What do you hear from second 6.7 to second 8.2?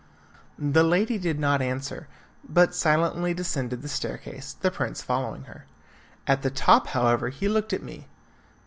however, he looked at me.